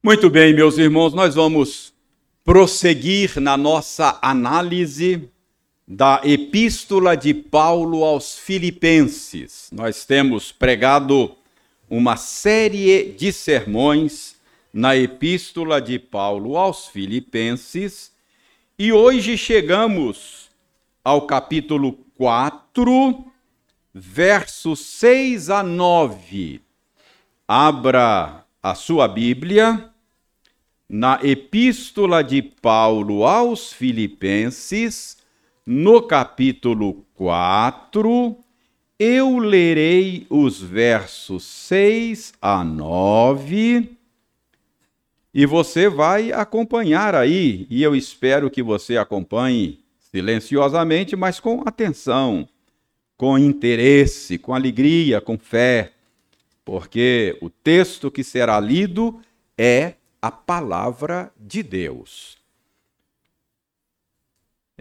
[0.00, 1.92] Muito bem, meus irmãos, nós vamos
[2.44, 5.28] prosseguir na nossa análise
[5.86, 9.68] da Epístola de Paulo aos Filipenses.
[9.72, 11.36] Nós temos pregado
[11.90, 14.36] uma série de sermões
[14.72, 18.12] na Epístola de Paulo aos Filipenses
[18.78, 20.48] e hoje chegamos
[21.02, 23.24] ao capítulo 4,
[23.92, 26.60] versos 6 a 9.
[27.48, 29.88] Abra a sua Bíblia
[30.86, 35.16] na Epístola de Paulo aos Filipenses,
[35.64, 38.36] no capítulo 4,
[38.98, 43.96] eu lerei os versos 6 a 9
[45.32, 52.46] e você vai acompanhar aí, e eu espero que você acompanhe silenciosamente, mas com atenção,
[53.16, 55.92] com interesse, com alegria, com fé
[56.68, 59.22] porque o texto que será lido
[59.56, 62.36] é a palavra de Deus.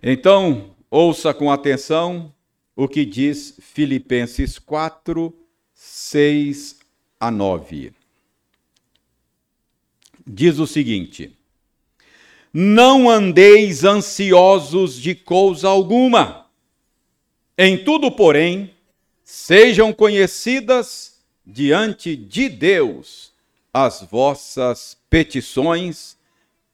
[0.03, 2.33] Então, ouça com atenção
[2.75, 5.33] o que diz Filipenses 4,
[5.73, 6.77] 6
[7.21, 7.93] a 9.
[10.27, 11.31] Diz o seguinte:
[12.51, 16.47] Não andeis ansiosos de coisa alguma,
[17.57, 18.75] em tudo, porém,
[19.23, 21.16] sejam conhecidas
[21.49, 23.31] diante de Deus
[23.73, 26.17] as vossas petições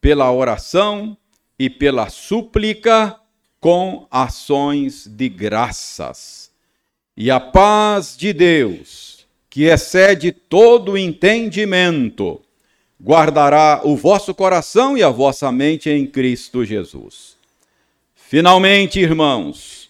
[0.00, 1.16] pela oração
[1.56, 3.16] e pela súplica
[3.60, 6.50] com ações de graças.
[7.16, 12.40] E a paz de Deus, que excede todo entendimento,
[13.00, 17.36] guardará o vosso coração e a vossa mente em Cristo Jesus.
[18.16, 19.88] Finalmente, irmãos,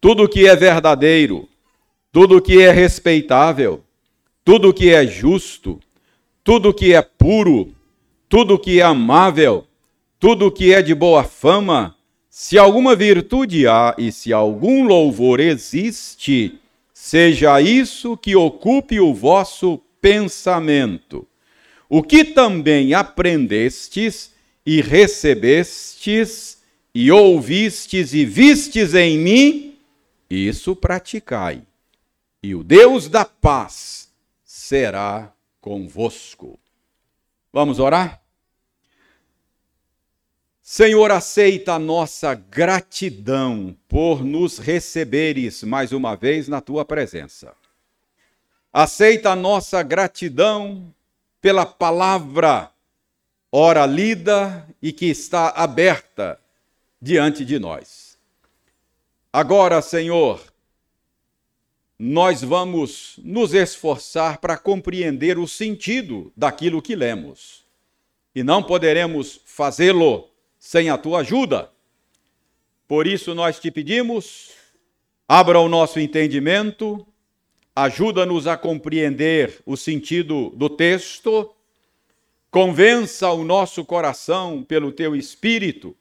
[0.00, 1.48] tudo que é verdadeiro,
[2.12, 3.82] tudo que é respeitável,
[4.50, 5.78] tudo que é justo,
[6.42, 7.72] tudo que é puro,
[8.28, 9.64] tudo que é amável,
[10.18, 11.94] tudo que é de boa fama,
[12.28, 16.58] se alguma virtude há e se algum louvor existe,
[16.92, 21.28] seja isso que ocupe o vosso pensamento.
[21.88, 24.32] O que também aprendestes
[24.66, 26.58] e recebestes
[26.92, 29.78] e ouvistes e vistes em mim,
[30.28, 31.62] isso praticai.
[32.42, 34.09] E o Deus da paz
[34.70, 36.56] será convosco.
[37.52, 38.22] Vamos orar?
[40.62, 47.52] Senhor, aceita a nossa gratidão por nos receberes mais uma vez na tua presença.
[48.72, 50.94] Aceita a nossa gratidão
[51.40, 52.70] pela palavra,
[53.50, 56.40] ora lida e que está aberta
[57.02, 58.16] diante de nós.
[59.32, 60.40] Agora, Senhor,
[62.02, 67.62] nós vamos nos esforçar para compreender o sentido daquilo que lemos.
[68.34, 71.70] E não poderemos fazê-lo sem a tua ajuda.
[72.88, 74.52] Por isso nós te pedimos,
[75.28, 77.06] abra o nosso entendimento,
[77.76, 81.54] ajuda-nos a compreender o sentido do texto,
[82.50, 85.94] convença o nosso coração pelo teu espírito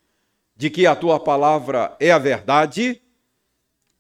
[0.56, 3.02] de que a tua palavra é a verdade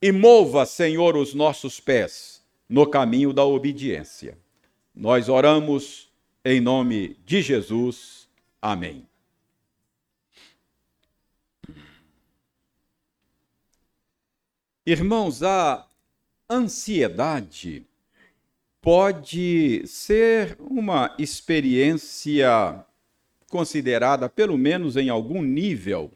[0.01, 4.37] e mova, Senhor, os nossos pés no caminho da obediência.
[4.95, 6.09] Nós oramos
[6.43, 8.29] em nome de Jesus.
[8.61, 9.05] Amém.
[14.85, 15.88] Irmãos, a
[16.49, 17.85] ansiedade
[18.81, 22.85] pode ser uma experiência
[23.49, 26.11] considerada, pelo menos em algum nível,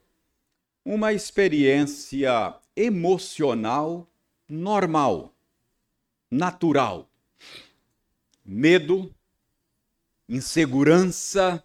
[0.85, 4.07] uma experiência emocional
[4.47, 5.33] normal,
[6.29, 7.09] natural.
[8.45, 9.13] Medo,
[10.27, 11.63] insegurança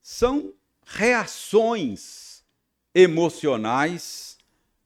[0.00, 0.52] são
[0.84, 2.44] reações
[2.94, 4.38] emocionais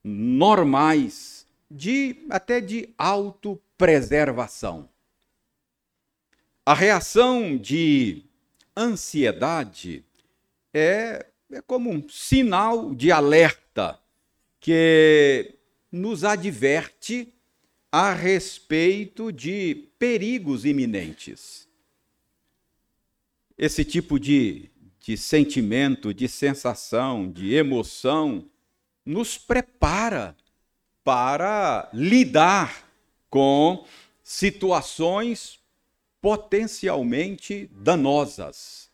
[0.03, 4.89] normais de até de autopreservação.
[6.65, 8.25] A reação de
[8.77, 10.05] ansiedade
[10.73, 13.99] é, é como um sinal de alerta
[14.65, 15.57] que
[15.93, 17.35] nos adverte
[17.93, 21.69] a respeito de perigos iminentes.
[23.59, 28.49] Esse tipo de, de sentimento, de sensação, de emoção,
[29.05, 30.35] nos prepara
[31.05, 32.91] para lidar
[33.29, 33.87] com
[34.23, 35.61] situações
[36.23, 38.91] potencialmente danosas.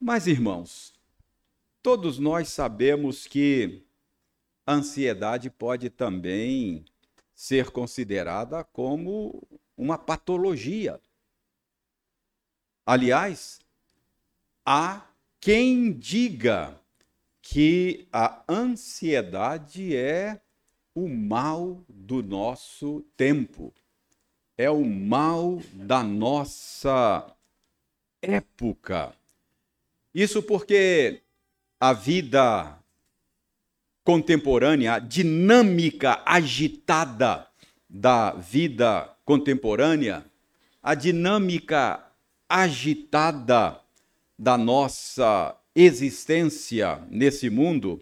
[0.00, 0.94] Mas, irmãos,
[1.82, 3.85] todos nós sabemos que
[4.66, 6.84] ansiedade pode também
[7.34, 9.46] ser considerada como
[9.76, 11.00] uma patologia.
[12.84, 13.60] Aliás,
[14.64, 15.06] há
[15.40, 16.80] quem diga
[17.42, 20.40] que a ansiedade é
[20.94, 23.72] o mal do nosso tempo,
[24.56, 27.36] é o mal da nossa
[28.22, 29.14] época.
[30.14, 31.22] Isso porque
[31.78, 32.78] a vida
[34.06, 37.46] contemporânea, a dinâmica agitada
[37.90, 40.24] da vida contemporânea,
[40.80, 42.06] a dinâmica
[42.48, 43.80] agitada
[44.38, 48.00] da nossa existência nesse mundo,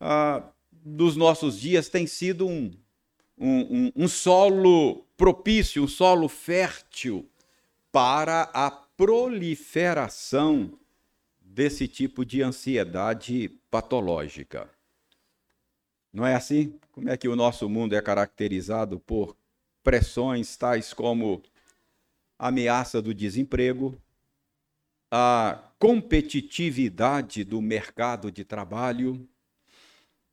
[0.00, 2.72] ah, dos nossos dias, tem sido um,
[3.36, 7.28] um, um, um solo propício, um solo fértil
[7.92, 10.72] para a proliferação
[11.38, 14.70] desse tipo de ansiedade patológica.
[16.12, 16.78] Não é assim?
[16.92, 19.34] Como é que o nosso mundo é caracterizado por
[19.82, 21.42] pressões tais como
[22.38, 23.98] a ameaça do desemprego,
[25.10, 29.26] a competitividade do mercado de trabalho,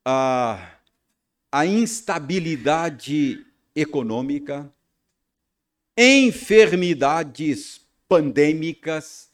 [0.03, 0.69] a,
[1.51, 4.71] a instabilidade econômica,
[5.97, 9.29] enfermidades pandêmicas,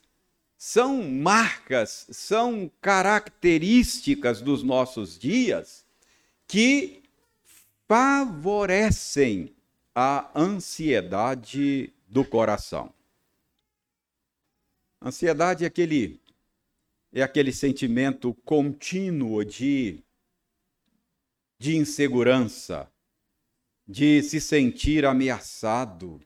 [0.57, 5.84] são marcas, são características dos nossos dias
[6.47, 7.03] que
[7.87, 9.53] favorecem
[9.93, 12.93] a ansiedade do coração.
[15.01, 16.19] Ansiedade é aquele
[17.13, 20.03] é aquele sentimento contínuo de
[21.57, 22.91] de insegurança,
[23.87, 26.21] de se sentir ameaçado.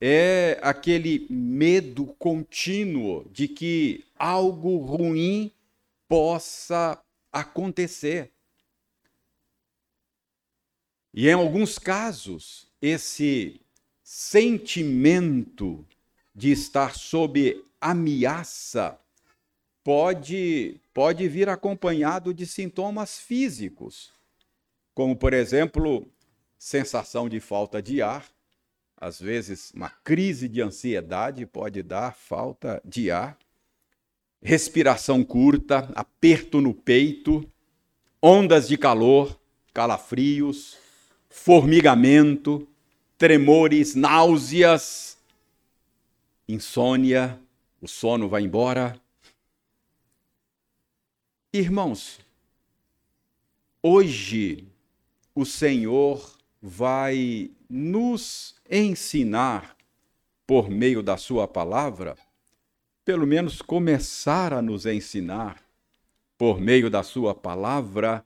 [0.00, 5.50] É aquele medo contínuo de que algo ruim
[6.08, 8.30] possa acontecer.
[11.12, 13.60] E em alguns casos, esse
[14.02, 15.84] sentimento
[16.34, 18.98] de estar sob ameaça
[19.82, 24.12] pode, pode vir acompanhado de sintomas físicos,
[24.94, 26.06] como, por exemplo,
[26.58, 28.26] sensação de falta de ar.
[28.96, 33.38] Às vezes, uma crise de ansiedade pode dar falta de ar,
[34.42, 37.50] respiração curta, aperto no peito,
[38.22, 39.40] ondas de calor,
[39.72, 40.76] calafrios,
[41.30, 42.68] formigamento,
[43.16, 45.16] tremores, náuseas,
[46.48, 47.40] insônia,
[47.80, 49.00] o sono vai embora.
[51.52, 52.20] Irmãos,
[53.80, 54.66] hoje
[55.34, 59.76] o Senhor vai nos ensinar,
[60.46, 62.18] por meio da Sua palavra,
[63.04, 65.62] pelo menos começar a nos ensinar,
[66.36, 68.24] por meio da Sua palavra,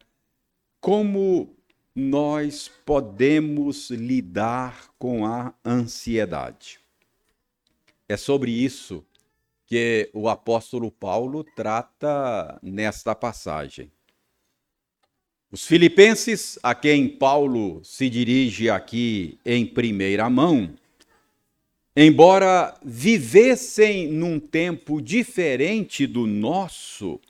[0.81, 1.55] como
[1.95, 6.81] nós podemos lidar com a ansiedade.
[8.09, 9.05] É sobre isso
[9.67, 13.91] que o apóstolo Paulo trata nesta passagem.
[15.51, 20.75] Os filipenses, a quem Paulo se dirige aqui em primeira mão,
[21.97, 27.21] embora vivessem num tempo diferente do nosso,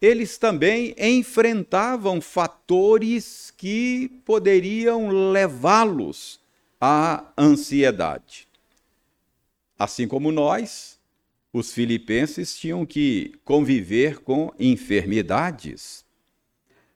[0.00, 6.40] eles também enfrentavam fatores que poderiam levá-los
[6.80, 8.46] à ansiedade.
[9.76, 10.98] Assim como nós,
[11.52, 16.04] os filipenses tinham que conviver com enfermidades.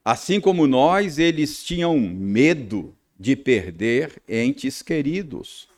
[0.05, 5.69] Assim como nós, eles tinham medo de perder entes queridos.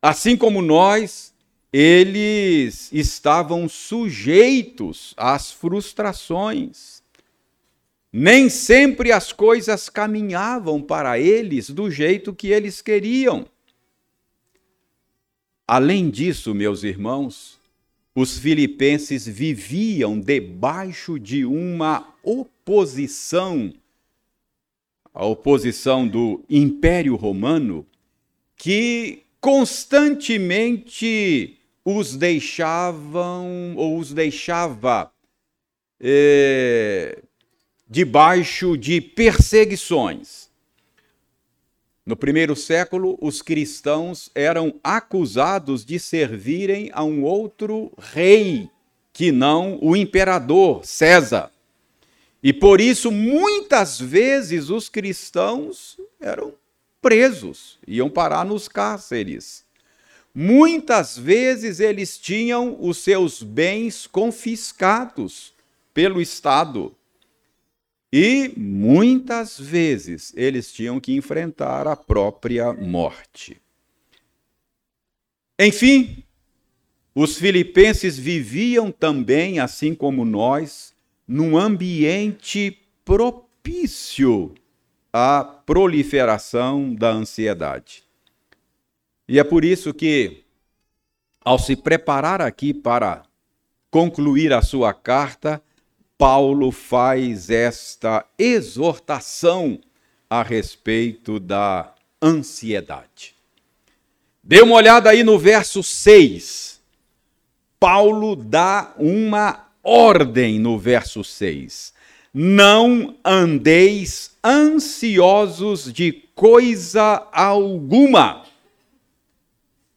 [0.00, 1.34] Assim como nós,
[1.72, 7.00] eles estavam sujeitos às frustrações.
[8.12, 13.46] Nem sempre as coisas caminhavam para eles do jeito que eles queriam.
[15.66, 17.60] Além disso, meus irmãos,
[18.12, 23.72] os filipenses viviam debaixo de uma oposição,
[25.14, 27.86] a oposição do Império Romano,
[28.56, 35.10] que constantemente os deixavam ou os deixava
[36.00, 37.22] é,
[37.88, 40.48] debaixo de perseguições.
[42.04, 48.68] No primeiro século, os cristãos eram acusados de servirem a um outro rei
[49.12, 51.52] que não o imperador César.
[52.42, 56.54] E por isso, muitas vezes, os cristãos eram
[57.02, 59.64] presos, iam parar nos cárceres.
[60.34, 65.52] Muitas vezes eles tinham os seus bens confiscados
[65.92, 66.94] pelo Estado.
[68.12, 73.60] E muitas vezes eles tinham que enfrentar a própria morte.
[75.58, 76.24] Enfim,
[77.14, 80.94] os filipenses viviam também, assim como nós,
[81.26, 84.54] num ambiente propício
[85.12, 88.09] à proliferação da ansiedade.
[89.30, 90.42] E é por isso que,
[91.40, 93.22] ao se preparar aqui para
[93.88, 95.62] concluir a sua carta,
[96.18, 99.78] Paulo faz esta exortação
[100.28, 103.32] a respeito da ansiedade.
[104.42, 106.80] Dê uma olhada aí no verso 6.
[107.78, 111.94] Paulo dá uma ordem no verso 6.
[112.34, 118.49] Não andeis ansiosos de coisa alguma.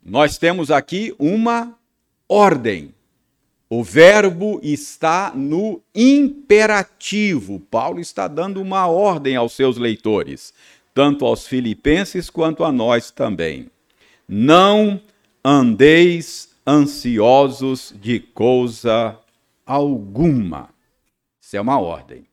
[0.05, 1.77] Nós temos aqui uma
[2.27, 2.93] ordem.
[3.69, 7.59] O verbo está no imperativo.
[7.59, 10.53] Paulo está dando uma ordem aos seus leitores,
[10.93, 13.71] tanto aos filipenses quanto a nós também.
[14.27, 15.01] Não
[15.43, 19.17] andeis ansiosos de coisa
[19.65, 20.69] alguma.
[21.41, 22.25] Isso é uma ordem.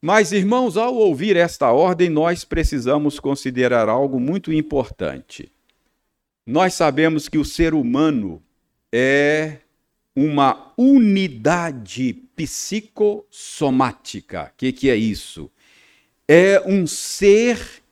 [0.00, 5.50] Mas, irmãos, ao ouvir esta ordem, nós precisamos considerar algo muito importante.
[6.46, 8.40] Nós sabemos que o ser humano
[8.92, 9.58] é
[10.14, 14.44] uma unidade psicossomática.
[14.44, 15.50] O que, que é isso?
[16.26, 17.82] É um ser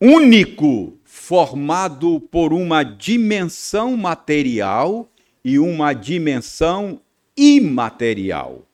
[0.00, 5.08] único formado por uma dimensão material
[5.44, 7.00] e uma dimensão
[7.36, 8.64] imaterial.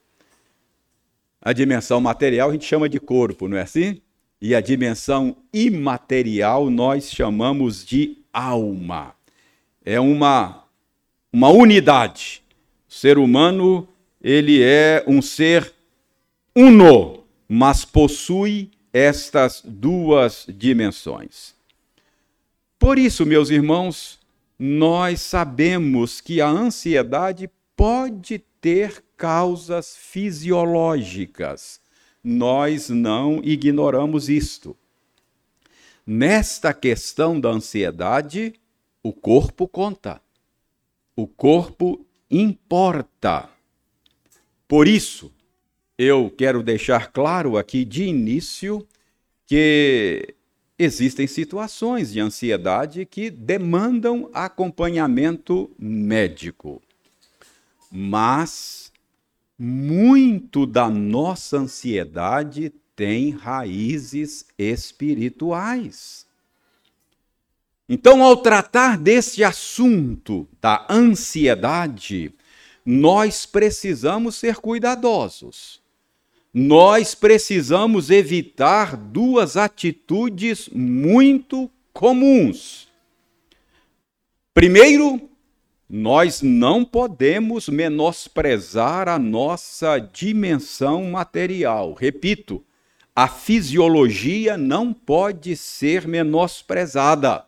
[1.41, 4.01] A dimensão material a gente chama de corpo, não é assim?
[4.41, 9.15] E a dimensão imaterial nós chamamos de alma.
[9.83, 10.63] É uma,
[11.31, 12.43] uma unidade.
[12.89, 13.87] O ser humano,
[14.21, 15.73] ele é um ser
[16.55, 21.53] uno, mas possui estas duas dimensões.
[22.77, 24.19] Por isso, meus irmãos,
[24.57, 31.79] nós sabemos que a ansiedade pode ter causas fisiológicas.
[32.23, 34.75] Nós não ignoramos isto.
[36.05, 38.53] Nesta questão da ansiedade,
[39.01, 40.21] o corpo conta.
[41.15, 43.49] O corpo importa.
[44.67, 45.31] Por isso,
[45.97, 48.85] eu quero deixar claro aqui de início
[49.47, 50.35] que
[50.77, 56.81] existem situações de ansiedade que demandam acompanhamento médico.
[57.89, 58.91] Mas
[59.57, 66.25] muito da nossa ansiedade tem raízes espirituais.
[67.87, 72.33] Então, ao tratar desse assunto da ansiedade,
[72.85, 75.83] nós precisamos ser cuidadosos
[76.57, 82.87] nós precisamos evitar duas atitudes muito comuns.
[84.53, 85.29] Primeiro,
[85.89, 91.91] nós não podemos menosprezar a nossa dimensão material.
[91.91, 92.63] Repito,
[93.15, 97.45] a fisiologia não pode ser menosprezada.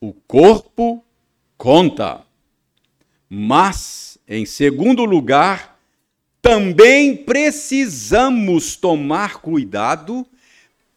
[0.00, 1.04] O corpo
[1.58, 2.22] conta.
[3.28, 5.78] Mas, em segundo lugar,
[6.40, 10.26] também precisamos tomar cuidado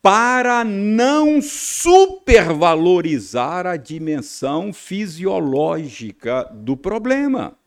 [0.02, 7.58] para não supervalorizar a dimensão fisiológica do problema.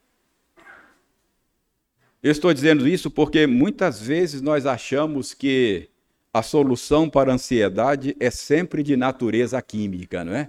[2.23, 5.91] Eu estou dizendo isso porque muitas vezes nós achamos que
[6.33, 10.49] a solução para a ansiedade é sempre de natureza química, não é?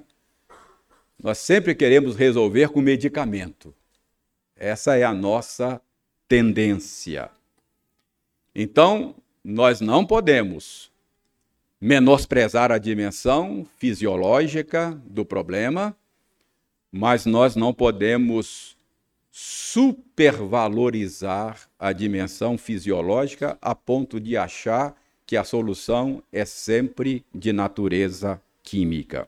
[1.22, 3.74] Nós sempre queremos resolver com medicamento.
[4.56, 5.82] Essa é a nossa
[6.28, 7.30] tendência.
[8.54, 10.92] Então, nós não podemos
[11.80, 15.98] menosprezar a dimensão fisiológica do problema,
[16.92, 18.78] mas nós não podemos
[19.32, 24.96] supervalorizar a dimensão fisiológica a ponto de achar
[25.26, 29.28] que a solução é sempre de natureza química.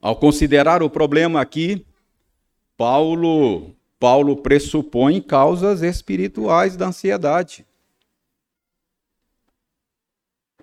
[0.00, 1.84] Ao considerar o problema aqui,
[2.76, 7.66] Paulo Paulo pressupõe causas espirituais da ansiedade.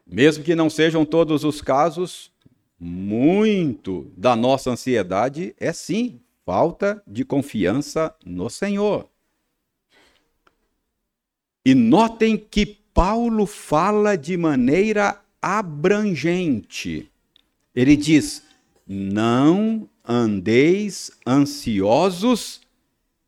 [0.06, 2.32] Mesmo que não sejam todos os casos,
[2.80, 9.10] muito da nossa ansiedade é sim falta de confiança no Senhor.
[11.66, 17.10] E notem que Paulo fala de maneira abrangente.
[17.76, 18.44] Ele diz:
[18.88, 22.62] Não andeis ansiosos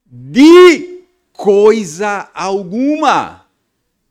[0.06, 1.02] de
[1.34, 3.46] coisa alguma.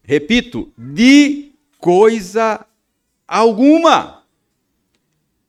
[0.03, 2.67] Repito, de coisa
[3.27, 4.25] alguma.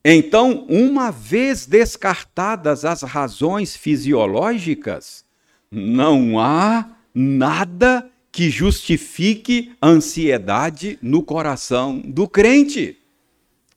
[0.04, 5.26] Então, uma vez descartadas as razões fisiológicas,
[5.72, 12.98] não há nada que justifique ansiedade no coração do crente.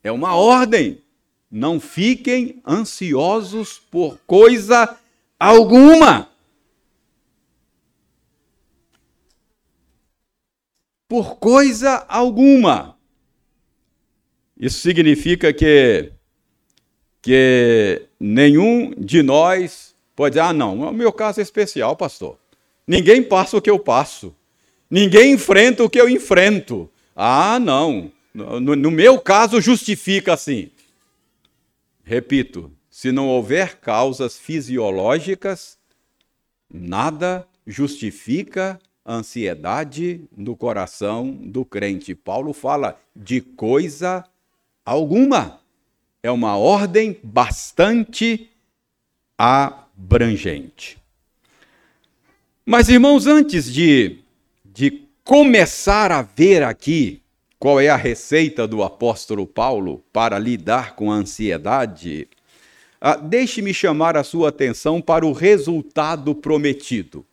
[0.02, 1.00] É uma ordem.
[1.48, 4.98] Não fiquem ansiosos por coisa
[5.38, 6.28] alguma.
[11.06, 12.98] Por coisa alguma.
[14.58, 16.10] Isso significa que,
[17.22, 22.36] que nenhum de nós pode dizer: ah, não, o meu caso é especial, pastor.
[22.84, 24.34] Ninguém passa o que eu passo.
[24.90, 26.90] Ninguém enfrenta o que eu enfrento.
[27.14, 28.10] Ah, não.
[28.32, 30.70] No, no meu caso, justifica assim.
[32.04, 35.76] Repito, se não houver causas fisiológicas,
[36.72, 42.14] nada justifica a ansiedade no coração do crente.
[42.14, 44.24] Paulo fala de coisa
[44.84, 45.60] alguma.
[46.22, 48.50] É uma ordem bastante
[49.36, 50.98] abrangente.
[52.64, 54.18] Mas, irmãos, antes de
[54.78, 57.20] de começar a ver aqui
[57.58, 62.28] qual é a receita do apóstolo Paulo para lidar com a ansiedade,
[63.00, 67.26] ah, deixe-me chamar a sua atenção para o resultado prometido.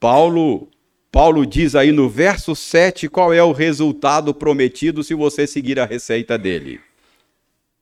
[0.00, 0.68] Paulo,
[1.12, 5.84] Paulo diz aí no verso 7 qual é o resultado prometido se você seguir a
[5.84, 6.80] receita dele.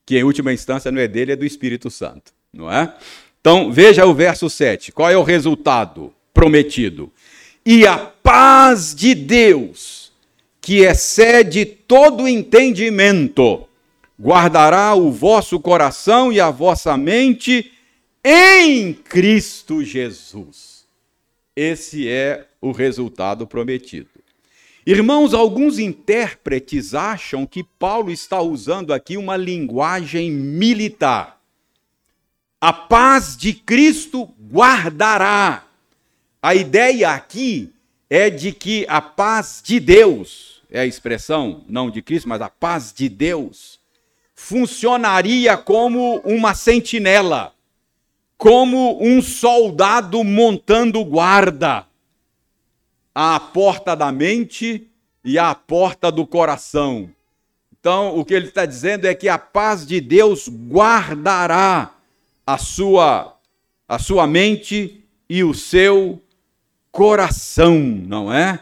[0.04, 2.92] Que em última instância não é dele, é do Espírito Santo, não é?
[3.40, 4.90] Então, veja o verso 7.
[4.90, 7.12] Qual é o resultado prometido?
[7.70, 10.10] E a paz de Deus,
[10.58, 13.68] que excede todo entendimento,
[14.18, 17.70] guardará o vosso coração e a vossa mente
[18.24, 20.86] em Cristo Jesus.
[21.54, 24.08] Esse é o resultado prometido.
[24.86, 31.38] Irmãos, alguns intérpretes acham que Paulo está usando aqui uma linguagem militar.
[32.58, 35.67] A paz de Cristo guardará
[36.42, 37.72] a ideia aqui
[38.08, 42.48] é de que a paz de Deus, é a expressão não de Cristo, mas a
[42.48, 43.78] paz de Deus,
[44.34, 47.52] funcionaria como uma sentinela,
[48.36, 51.84] como um soldado montando guarda
[53.12, 54.88] à porta da mente
[55.24, 57.10] e à porta do coração.
[57.80, 61.94] Então, o que ele está dizendo é que a paz de Deus guardará
[62.46, 63.36] a sua,
[63.88, 66.22] a sua mente e o seu
[66.90, 68.60] coração, não é?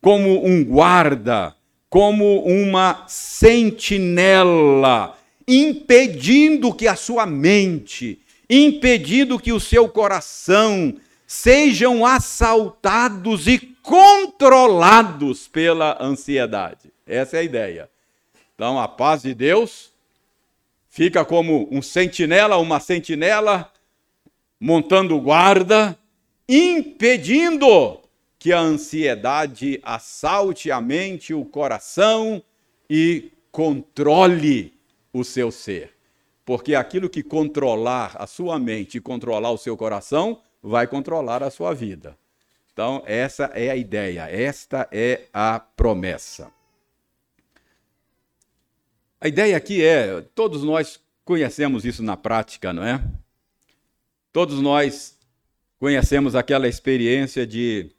[0.00, 1.54] Como um guarda,
[1.88, 3.96] como uma sentinela,
[5.46, 10.94] impedindo que a sua mente, impedindo que o seu coração
[11.26, 16.92] sejam assaltados e controlados pela ansiedade.
[17.06, 17.90] Essa é a ideia.
[18.54, 19.90] Então, a paz de Deus
[20.88, 23.70] fica como um sentinela, uma sentinela
[24.58, 25.96] montando guarda
[26.48, 28.00] impedindo
[28.38, 32.42] que a ansiedade assalte a mente, o coração
[32.88, 34.78] e controle
[35.12, 35.94] o seu ser.
[36.44, 41.50] Porque aquilo que controlar a sua mente e controlar o seu coração vai controlar a
[41.50, 42.16] sua vida.
[42.72, 46.52] Então, essa é a ideia, esta é a promessa.
[49.20, 53.02] A ideia aqui é: todos nós conhecemos isso na prática, não é?
[54.30, 55.15] Todos nós
[55.78, 57.90] Conhecemos aquela experiência de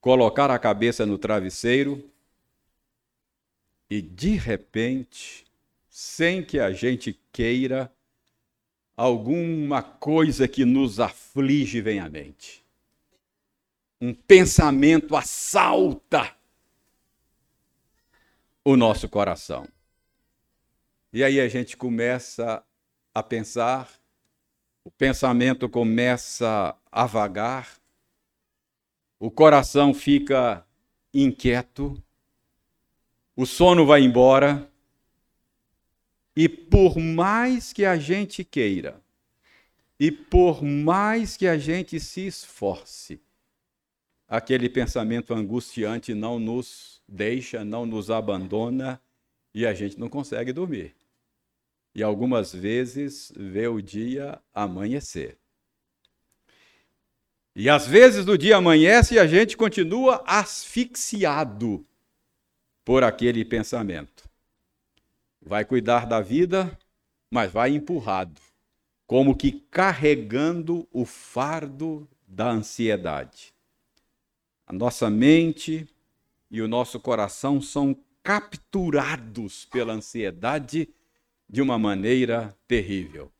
[0.00, 2.10] colocar a cabeça no travesseiro
[3.88, 5.46] e de repente,
[5.88, 7.90] sem que a gente queira,
[8.96, 12.64] alguma coisa que nos aflige vem à mente.
[14.00, 16.36] Um pensamento assalta
[18.62, 19.66] o nosso coração.
[21.12, 22.62] E aí a gente começa
[23.14, 23.90] a pensar
[24.84, 27.80] o pensamento começa a vagar,
[29.18, 30.66] o coração fica
[31.12, 32.00] inquieto,
[33.34, 34.70] o sono vai embora,
[36.36, 39.00] e por mais que a gente queira,
[39.98, 43.18] e por mais que a gente se esforce,
[44.28, 49.00] aquele pensamento angustiante não nos deixa, não nos abandona
[49.54, 50.94] e a gente não consegue dormir
[51.94, 55.38] e algumas vezes vê o dia amanhecer.
[57.54, 61.86] E às vezes o dia amanhece e a gente continua asfixiado
[62.84, 64.28] por aquele pensamento.
[65.40, 66.76] Vai cuidar da vida,
[67.30, 68.40] mas vai empurrado,
[69.06, 73.54] como que carregando o fardo da ansiedade.
[74.66, 75.88] A nossa mente
[76.50, 80.88] e o nosso coração são capturados pela ansiedade
[81.48, 83.30] de uma maneira terrível.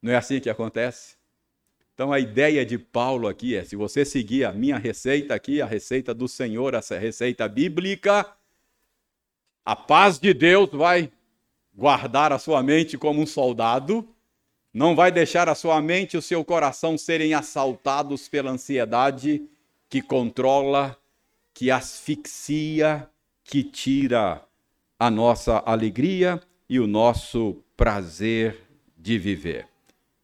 [0.00, 1.16] Não é assim que acontece?
[1.94, 5.66] Então a ideia de Paulo aqui é: se você seguir a minha receita aqui, a
[5.66, 8.26] receita do Senhor, essa receita bíblica,
[9.64, 11.12] a paz de Deus vai
[11.74, 14.08] guardar a sua mente como um soldado,
[14.72, 19.46] não vai deixar a sua mente e o seu coração serem assaltados pela ansiedade
[19.88, 20.96] que controla,
[21.54, 23.08] que asfixia,
[23.44, 24.42] que tira
[24.98, 28.60] a nossa alegria e o nosso prazer
[28.96, 29.68] de viver.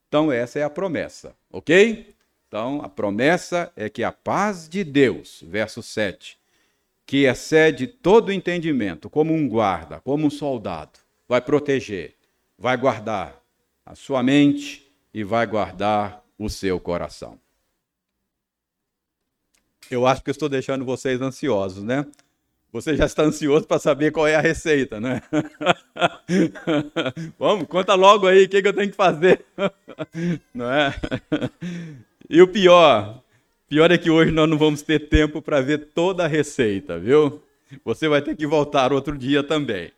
[0.08, 2.14] Então, essa é a promessa, ok?
[2.46, 6.38] Então, a promessa é que a paz de Deus, verso 7,
[7.04, 10.98] que excede todo entendimento, como um guarda, como um soldado,
[11.28, 12.14] vai proteger,
[12.58, 13.42] vai guardar
[13.84, 17.38] a sua mente e vai guardar o seu coração.
[19.90, 22.06] Eu acho que estou deixando vocês ansiosos, né?
[22.72, 25.22] Você já está ansioso para saber qual é a receita, né?
[27.38, 29.44] Vamos, conta logo aí o que, que eu tenho que fazer,
[30.54, 30.94] não é?
[32.30, 33.22] E o pior,
[33.70, 37.42] pior é que hoje nós não vamos ter tempo para ver toda a receita, viu?
[37.82, 39.90] Você vai ter que voltar outro dia também.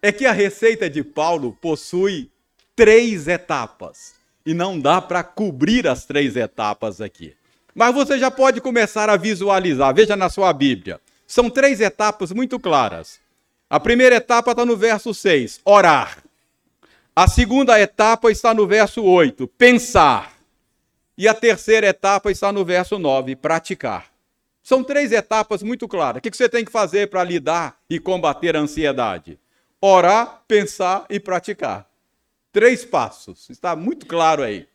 [0.00, 2.30] É que a receita de Paulo possui
[2.76, 4.14] três etapas
[4.46, 7.34] e não dá para cobrir as três etapas aqui.
[7.74, 9.92] Mas você já pode começar a visualizar.
[9.92, 11.00] Veja na sua Bíblia.
[11.32, 13.18] São três etapas muito claras.
[13.70, 16.22] A primeira etapa está no verso 6, orar.
[17.16, 20.36] A segunda etapa está no verso 8, pensar.
[21.16, 24.12] E a terceira etapa está no verso 9, praticar.
[24.62, 26.18] São três etapas muito claras.
[26.18, 29.38] O que você tem que fazer para lidar e combater a ansiedade?
[29.80, 31.88] Orar, pensar e praticar.
[32.52, 33.48] Três passos.
[33.48, 34.68] Está muito claro aí.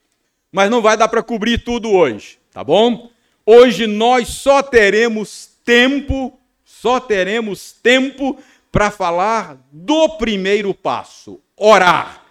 [0.52, 3.12] Mas não vai dar para cobrir tudo hoje, tá bom?
[3.46, 6.36] Hoje nós só teremos tempo
[6.82, 8.38] só teremos tempo
[8.72, 12.24] para falar do primeiro passo, orar.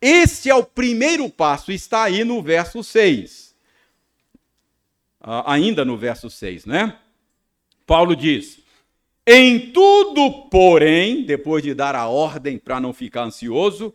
[0.00, 3.56] Este é o primeiro passo, está aí no verso 6.
[5.20, 6.96] Ah, ainda no verso 6, né?
[7.84, 8.60] Paulo diz:
[9.26, 13.92] Em tudo, porém, depois de dar a ordem para não ficar ansioso,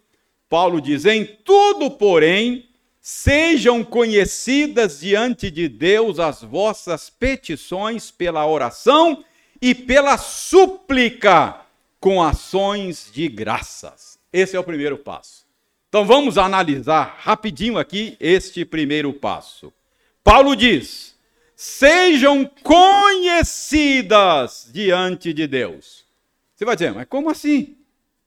[0.50, 2.68] Paulo diz: Em tudo, porém,
[3.00, 9.24] sejam conhecidas diante de Deus as vossas petições pela oração
[9.64, 11.62] e pela súplica
[11.98, 14.20] com ações de graças.
[14.34, 15.46] Esse é o primeiro passo.
[15.88, 19.72] Então vamos analisar rapidinho aqui este primeiro passo.
[20.22, 21.16] Paulo diz:
[21.56, 23.90] sejam conhecidas
[24.70, 26.04] diante de Deus.
[26.54, 27.78] Você vai dizer, mas como assim?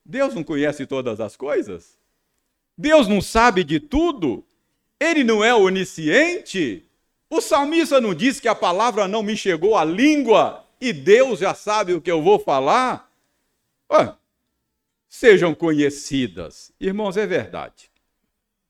[0.03, 1.99] Deus não conhece todas as coisas?
[2.79, 4.42] Deus não sabe de tudo?
[4.99, 6.83] Ele não é onisciente?
[7.29, 11.55] O salmista não diz que a palavra não me chegou à língua e Deus já
[11.55, 13.11] sabe o que eu vou falar,
[13.91, 14.17] Ué,
[15.09, 16.73] sejam conhecidas.
[16.81, 17.91] Irmãos, é verdade.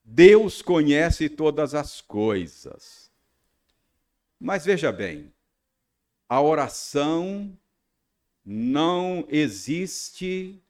[0.05, 3.11] Deus conhece todas as coisas.
[4.39, 5.33] Mas veja bem,
[6.29, 7.57] a oração
[8.45, 10.61] não existe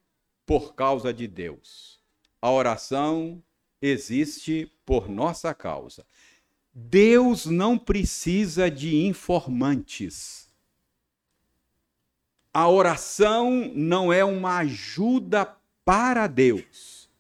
[0.47, 2.01] por causa de Deus.
[2.41, 3.43] A oração
[3.83, 6.07] existe por nossa causa.
[6.73, 10.46] Deus não precisa de informantes.
[12.59, 15.47] A oração não é uma ajuda
[15.85, 17.11] para Deus.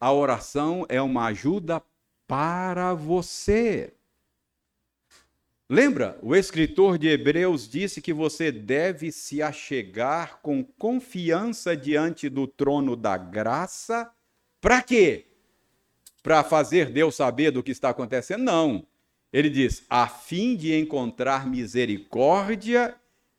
[0.00, 1.82] A oração é uma ajuda
[2.26, 3.92] para você.
[5.68, 6.18] Lembra?
[6.22, 12.96] O escritor de Hebreus disse que você deve se achegar com confiança diante do trono
[12.96, 14.10] da graça.
[14.62, 15.26] Para quê?
[16.22, 18.44] Para fazer Deus saber do que está acontecendo?
[18.44, 18.86] Não.
[19.30, 22.96] Ele diz: a fim de encontrar misericórdia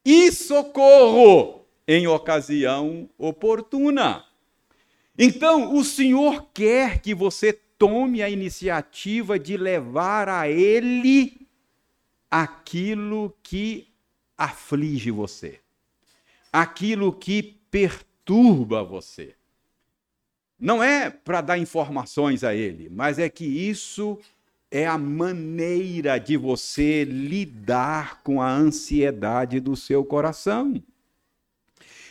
[0.09, 4.23] e socorro em ocasião oportuna.
[5.19, 11.45] Então, o Senhor quer que você tome a iniciativa de levar a Ele
[12.31, 13.89] aquilo que
[14.37, 15.59] aflige você,
[16.53, 19.35] aquilo que perturba você.
[20.57, 24.17] Não é para dar informações a Ele, mas é que isso
[24.69, 30.81] é a maneira de você lidar com a ansiedade do seu coração.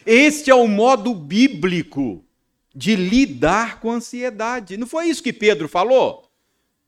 [0.04, 2.24] Este é o modo bíblico
[2.74, 4.76] de lidar com a ansiedade.
[4.76, 6.30] Não foi isso que Pedro falou?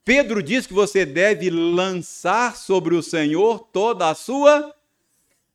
[0.05, 4.73] Pedro diz que você deve lançar sobre o Senhor toda a sua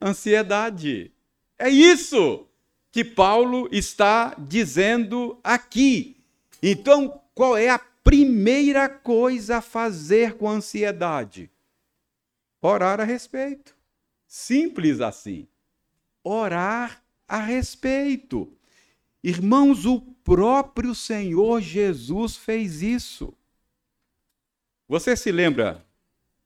[0.00, 1.10] ansiedade.
[1.58, 2.46] É isso
[2.92, 6.16] que Paulo está dizendo aqui.
[6.62, 11.50] Então, qual é a primeira coisa a fazer com ansiedade?
[12.60, 13.74] Orar a respeito.
[14.26, 15.48] Simples assim.
[16.22, 18.52] Orar a respeito.
[19.22, 23.34] Irmãos, o próprio Senhor Jesus fez isso.
[24.86, 25.84] Você se lembra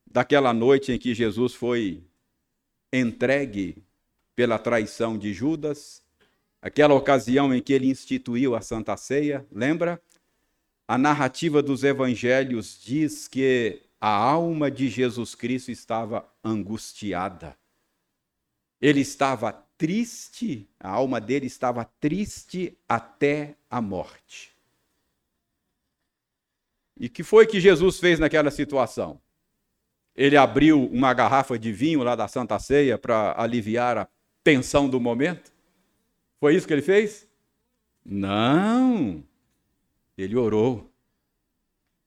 [0.07, 2.05] daquela noite em que Jesus foi
[2.93, 3.83] entregue
[4.35, 6.03] pela traição de Judas?
[6.63, 10.01] Aquela ocasião em que ele instituiu a Santa Ceia, lembra?
[10.89, 17.55] A narrativa dos evangelhos diz que a alma de Jesus Cristo estava angustiada.
[18.81, 24.57] Ele estava triste, a alma dele estava triste até a morte.
[26.99, 29.21] E que foi que Jesus fez naquela situação?
[30.17, 34.09] Ele abriu uma garrafa de vinho lá da Santa Ceia para aliviar a
[34.43, 35.53] tensão do momento?
[36.41, 37.29] Foi isso que ele fez?
[38.03, 39.28] Não.
[40.19, 40.93] Ele orou.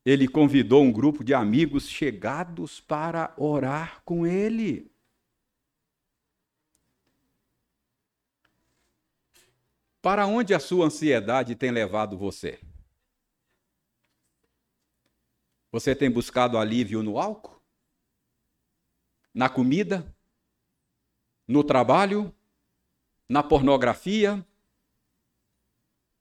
[0.06, 4.91] Ele convidou um grupo de amigos chegados para orar com ele.
[10.02, 12.60] Para onde a sua ansiedade tem levado você?
[15.71, 17.62] Você tem buscado alívio no álcool?
[19.34, 20.13] Na comida?
[21.47, 22.36] No trabalho?
[23.30, 24.45] Na pornografia?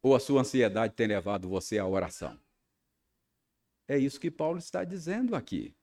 [0.03, 2.39] Ou a sua ansiedade tem levado você à oração?
[3.87, 5.75] É isso que Paulo está dizendo aqui.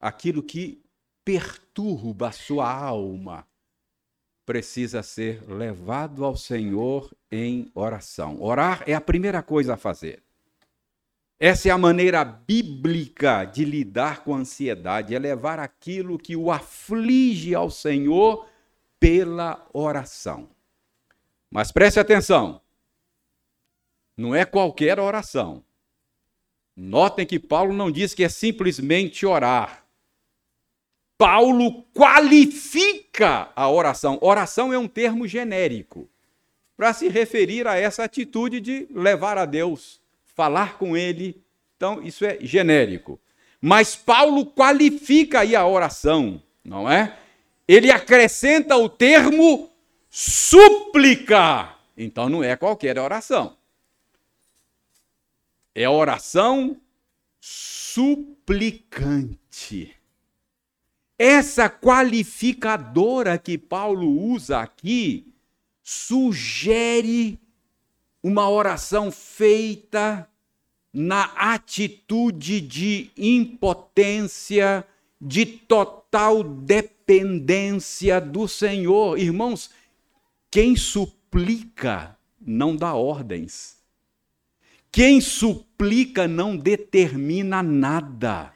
[0.00, 0.82] Aquilo que
[1.24, 3.46] perturba a sua alma
[4.44, 8.42] precisa ser levado ao Senhor em oração.
[8.42, 10.22] Orar é a primeira coisa a fazer.
[11.38, 16.50] Essa é a maneira bíblica de lidar com a ansiedade, é levar aquilo que o
[16.50, 18.46] aflige ao Senhor
[18.98, 20.50] pela oração.
[21.50, 22.60] Mas preste atenção,
[24.16, 25.64] não é qualquer oração.
[26.76, 29.84] Notem que Paulo não diz que é simplesmente orar.
[31.18, 34.18] Paulo qualifica a oração.
[34.22, 36.08] Oração é um termo genérico
[36.76, 41.42] para se referir a essa atitude de levar a Deus, falar com Ele.
[41.76, 43.20] Então, isso é genérico.
[43.60, 47.18] Mas Paulo qualifica aí a oração, não é?
[47.68, 49.70] Ele acrescenta o termo
[50.10, 51.76] súplica.
[51.96, 53.56] Então, não é qualquer oração.
[55.74, 56.76] É oração
[57.40, 59.30] suplicante.
[61.16, 65.32] Essa qualificadora que Paulo usa aqui
[65.82, 67.38] sugere
[68.22, 70.28] uma oração feita
[70.92, 74.84] na atitude de impotência,
[75.20, 79.18] de total dependência do Senhor.
[79.18, 79.70] Irmãos,
[80.50, 83.76] quem suplica não dá ordens.
[84.90, 88.52] Quem suplica não determina nada.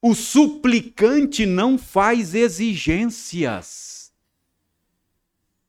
[0.00, 4.12] O suplicante não faz exigências.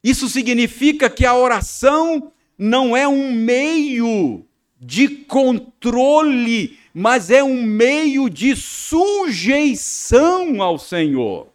[0.03, 4.45] Isso significa que a oração não é um meio
[4.79, 9.01] de controle, mas é um meio de sujeição
[10.61, 11.50] ao Senhor.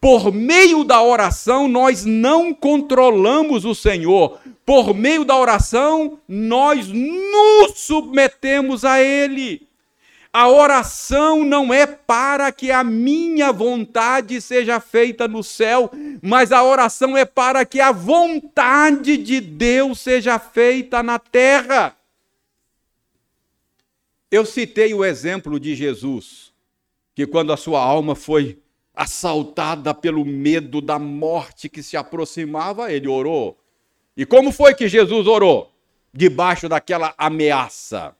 [0.00, 4.38] Por meio da oração, nós não controlamos o Senhor.
[4.64, 9.66] Por meio da oração, nós nos submetemos a Ele.
[10.32, 15.90] A oração não é para que a minha vontade seja feita no céu,
[16.22, 21.96] mas a oração é para que a vontade de Deus seja feita na terra.
[24.30, 26.52] Eu citei o exemplo de Jesus,
[27.14, 28.58] que quando a sua alma foi
[28.98, 33.56] assaltada pelo medo da morte que se aproximava, ele orou.
[34.16, 35.72] E como foi que Jesus orou?
[36.12, 38.16] Debaixo daquela ameaça.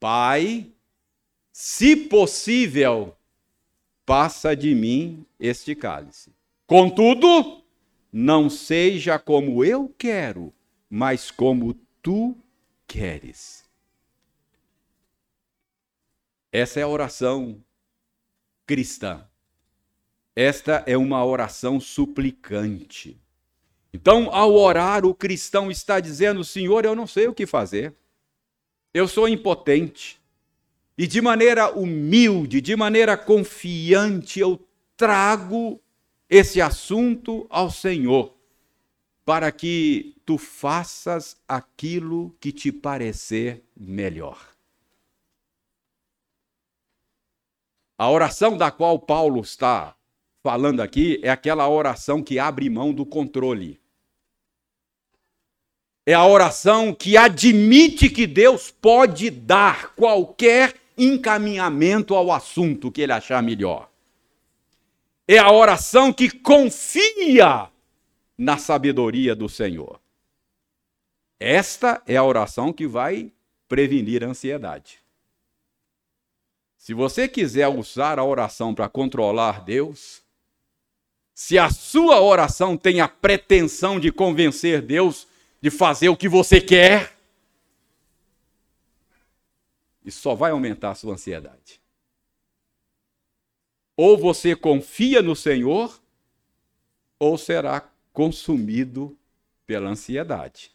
[0.00, 0.66] Pai,
[1.52, 3.16] se possível,
[4.04, 6.32] passa de mim este cálice.
[6.66, 7.62] Contudo,
[8.12, 10.52] não seja como eu quero,
[10.90, 12.36] mas como tu
[12.84, 13.64] queres.
[16.50, 17.62] Essa é a oração
[18.70, 19.26] cristã.
[20.36, 23.20] Esta é uma oração suplicante.
[23.92, 27.92] Então, ao orar, o cristão está dizendo: Senhor, eu não sei o que fazer.
[28.94, 30.20] Eu sou impotente.
[30.96, 34.64] E de maneira humilde, de maneira confiante, eu
[34.96, 35.80] trago
[36.28, 38.36] esse assunto ao Senhor,
[39.24, 44.49] para que tu faças aquilo que te parecer melhor.
[48.00, 49.94] A oração da qual Paulo está
[50.42, 53.80] falando aqui é aquela oração que abre mão do controle
[56.10, 63.12] é a oração que admite que Deus pode dar qualquer encaminhamento ao assunto que ele
[63.12, 63.88] achar melhor.
[65.28, 67.70] É a oração que confia
[68.36, 70.00] na sabedoria do Senhor.
[71.38, 73.32] Esta é a oração que vai
[73.68, 74.99] prevenir a ansiedade.
[76.80, 80.22] Se você quiser usar a oração para controlar Deus,
[81.34, 85.28] se a sua oração tem a pretensão de convencer Deus
[85.60, 87.14] de fazer o que você quer,
[90.02, 91.82] isso só vai aumentar a sua ansiedade.
[93.94, 96.00] Ou você confia no Senhor,
[97.18, 99.14] ou será consumido
[99.66, 100.72] pela ansiedade.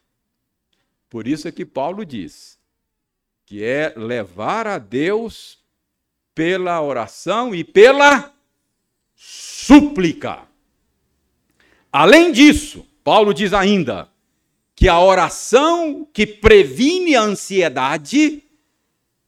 [1.10, 2.60] Por isso é que Paulo diz
[3.44, 5.64] que é levar a Deus
[6.36, 8.32] pela oração e pela
[9.15, 10.43] súplica.
[11.91, 14.10] Além disso, Paulo diz ainda
[14.76, 18.43] que a oração que previne a ansiedade,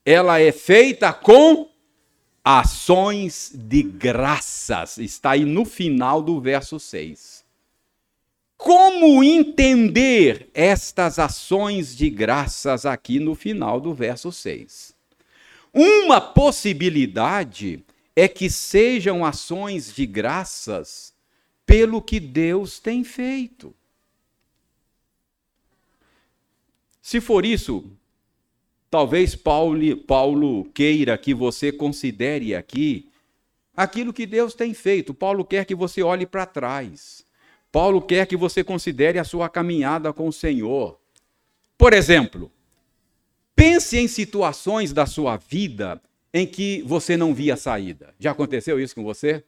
[0.05, 1.69] ela é feita com
[2.43, 4.97] ações de graças.
[4.97, 7.45] Está aí no final do verso 6.
[8.57, 14.96] Como entender estas ações de graças aqui no final do verso 6?
[15.73, 17.83] Uma possibilidade
[18.15, 21.13] é que sejam ações de graças
[21.65, 23.75] pelo que Deus tem feito.
[27.01, 27.89] Se for isso,
[28.89, 33.09] talvez Paulo, Paulo queira que você considere aqui
[33.75, 35.13] aquilo que Deus tem feito.
[35.13, 37.23] Paulo quer que você olhe para trás.
[37.71, 40.99] Paulo quer que você considere a sua caminhada com o Senhor.
[41.77, 42.51] Por exemplo,
[43.57, 45.99] pense em situações da sua vida
[46.31, 48.13] em que você não via saída.
[48.19, 49.43] Já aconteceu isso com você?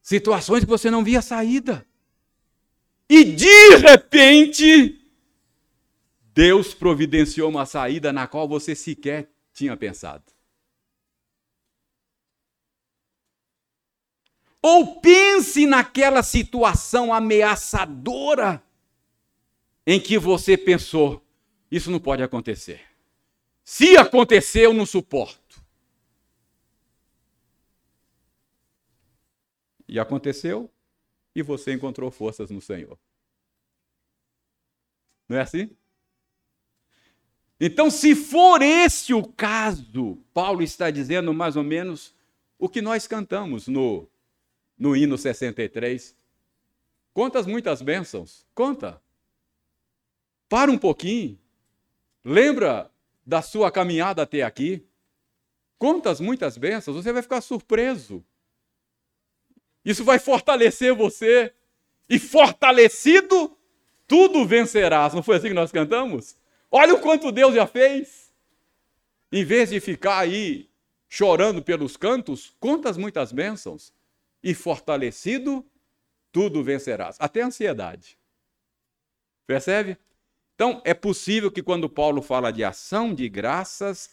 [0.00, 1.84] Situações que você não via saída.
[3.08, 5.00] E de repente,
[6.32, 10.22] Deus providenciou uma saída na qual você sequer tinha pensado.
[14.62, 18.62] Ou pense naquela situação ameaçadora
[19.84, 21.20] em que você pensou:
[21.68, 22.91] isso não pode acontecer.
[23.64, 25.62] Se acontecer, eu não suporto.
[29.88, 30.70] E aconteceu,
[31.34, 32.98] e você encontrou forças no Senhor.
[35.28, 35.70] Não é assim?
[37.60, 42.14] Então, se for esse o caso, Paulo está dizendo mais ou menos
[42.58, 44.08] o que nós cantamos no
[44.82, 46.16] no hino 63.
[47.14, 48.44] Quantas muitas bênçãos?
[48.52, 49.00] Conta.
[50.48, 51.38] Para um pouquinho.
[52.24, 52.91] Lembra
[53.24, 54.86] da sua caminhada até aqui?
[55.78, 56.96] Quantas muitas bênçãos?
[56.96, 58.24] Você vai ficar surpreso.
[59.84, 61.52] Isso vai fortalecer você.
[62.08, 63.56] E fortalecido,
[64.06, 65.14] tudo vencerás.
[65.14, 66.36] Não foi assim que nós cantamos?
[66.70, 68.32] Olha o quanto Deus já fez.
[69.30, 70.68] Em vez de ficar aí
[71.08, 73.92] chorando pelos cantos, quantas muitas bênçãos
[74.42, 75.64] e fortalecido,
[76.30, 77.16] tudo vencerás.
[77.18, 78.18] Até a ansiedade.
[79.46, 79.98] Percebe?
[80.54, 84.10] Então, é possível que quando Paulo fala de ação de graças,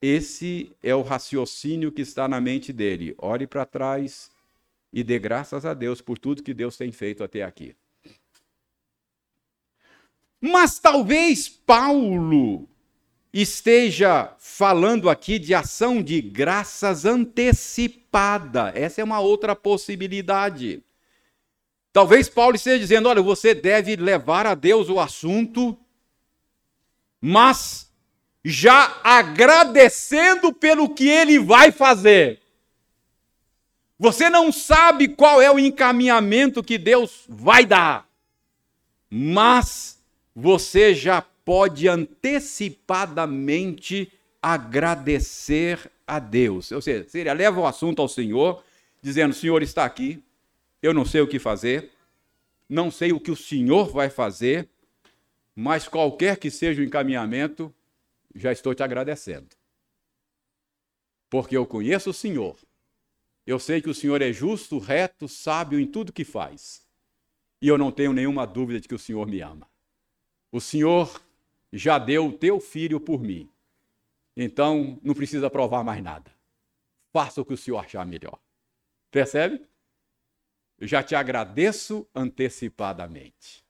[0.00, 3.14] esse é o raciocínio que está na mente dele.
[3.18, 4.30] Olhe para trás
[4.92, 7.76] e dê graças a Deus por tudo que Deus tem feito até aqui.
[10.40, 12.68] Mas talvez Paulo
[13.32, 18.72] esteja falando aqui de ação de graças antecipada.
[18.74, 20.82] Essa é uma outra possibilidade.
[21.92, 25.78] Talvez Paulo esteja dizendo: olha, você deve levar a Deus o assunto,
[27.20, 27.92] mas
[28.44, 32.40] já agradecendo pelo que ele vai fazer.
[33.98, 38.08] Você não sabe qual é o encaminhamento que Deus vai dar,
[39.08, 40.02] mas
[40.34, 44.10] você já pode antecipadamente
[44.42, 46.72] agradecer a Deus.
[46.72, 48.64] Ou seja, seria leva o assunto ao Senhor,
[49.00, 50.20] dizendo: Senhor está aqui,
[50.82, 51.92] eu não sei o que fazer,
[52.68, 54.68] não sei o que o Senhor vai fazer,
[55.54, 57.72] mas qualquer que seja o encaminhamento,
[58.34, 59.48] já estou te agradecendo.
[61.30, 62.58] Porque eu conheço o Senhor.
[63.46, 66.86] Eu sei que o Senhor é justo, reto, sábio em tudo que faz.
[67.60, 69.68] E eu não tenho nenhuma dúvida de que o Senhor me ama.
[70.50, 71.20] O Senhor
[71.72, 73.48] já deu o teu filho por mim.
[74.36, 76.30] Então, não precisa provar mais nada.
[77.12, 78.38] Faça o que o Senhor achar melhor.
[79.10, 79.62] Percebe?
[80.82, 83.64] Eu já te agradeço antecipadamente.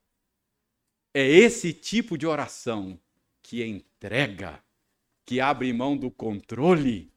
[1.13, 2.99] É esse tipo de oração
[3.43, 4.65] que entrega,
[5.27, 7.13] que abre mão do controle,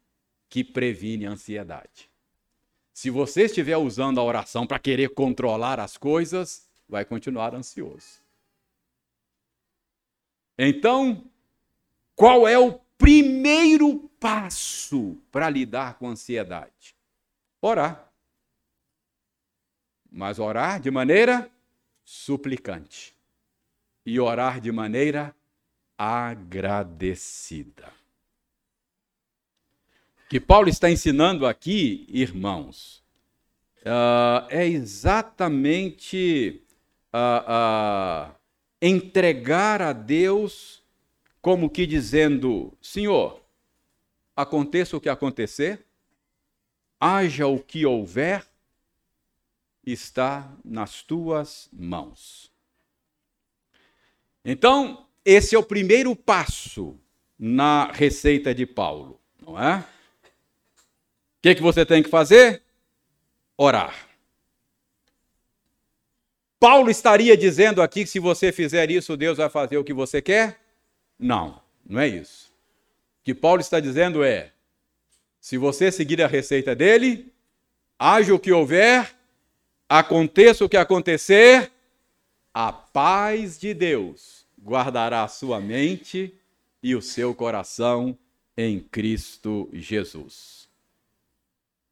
[0.50, 2.10] que previne a ansiedade.
[2.94, 8.22] Se você estiver usando a oração para querer controlar as coisas, vai continuar ansioso.
[10.58, 11.24] Então,
[12.18, 16.98] qual é o primeiro passo para lidar com a ansiedade?
[17.62, 18.12] Orar.
[20.16, 21.52] Mas orar de maneira
[22.06, 23.14] suplicante
[24.06, 25.36] e orar de maneira
[25.98, 27.92] agradecida.
[30.24, 33.04] O que Paulo está ensinando aqui, irmãos,
[33.82, 36.64] uh, é exatamente
[37.14, 38.36] uh, uh,
[38.82, 40.82] entregar a Deus
[41.42, 43.44] como que dizendo: Senhor,
[44.34, 45.86] aconteça o que acontecer,
[46.98, 48.55] haja o que houver,
[49.86, 52.52] está nas tuas mãos.
[54.44, 57.00] Então, esse é o primeiro passo
[57.38, 59.80] na receita de Paulo, não é?
[59.80, 59.86] O
[61.42, 62.64] que, que você tem que fazer?
[63.58, 64.08] Orar.
[66.60, 70.22] Paulo estaria dizendo aqui que se você fizer isso, Deus vai fazer o que você
[70.22, 70.60] quer?
[71.20, 72.52] Não, não é isso.
[73.22, 74.52] O que Paulo está dizendo é:
[75.40, 77.32] se você seguir a receita dele,
[78.00, 79.15] haja o que houver,
[79.90, 81.72] aconteça o que acontecer,
[82.54, 86.34] a paz de Deus guardará a sua mente
[86.82, 88.18] e o seu coração
[88.58, 90.70] em Cristo Jesus.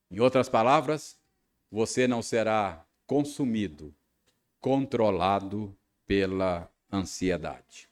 [0.10, 1.18] Em outras palavras,
[1.72, 3.94] você não será consumido,
[4.62, 5.76] controlado
[6.06, 7.90] pela ansiedade.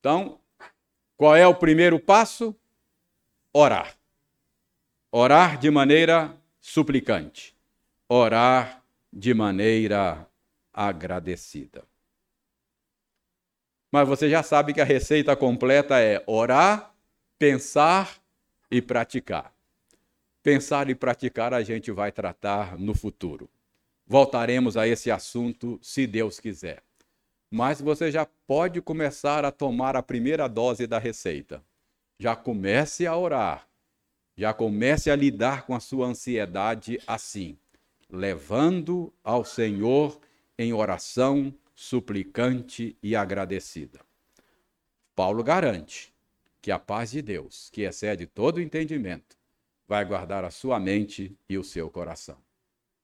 [0.00, 0.40] Então,
[1.16, 2.54] qual é o primeiro passo?
[3.52, 3.96] Orar.
[5.10, 7.54] Orar de maneira suplicante.
[8.08, 8.82] Orar
[9.18, 10.30] de maneira
[10.72, 11.84] agradecida.
[13.90, 16.94] Mas você já sabe que a receita completa é orar,
[17.36, 18.22] pensar
[18.70, 19.52] e praticar.
[20.40, 23.50] Pensar e praticar a gente vai tratar no futuro.
[24.06, 26.80] Voltaremos a esse assunto se Deus quiser.
[27.50, 31.60] Mas você já pode começar a tomar a primeira dose da receita.
[32.20, 33.66] Já comece a orar.
[34.36, 37.58] Já comece a lidar com a sua ansiedade assim,
[38.10, 40.18] levando ao Senhor
[40.58, 44.00] em oração suplicante e agradecida.
[45.14, 46.12] Paulo garante
[46.60, 49.36] que a paz de Deus, que excede todo entendimento,
[49.86, 52.36] vai guardar a sua mente e o seu coração.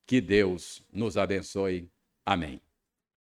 [0.05, 1.89] Que Deus nos abençoe.
[2.25, 2.64] Amém.